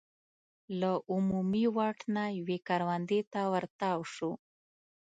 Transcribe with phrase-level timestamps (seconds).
[0.79, 4.31] له عمومي واټ نه یوې کروندې ته ور تاو شو.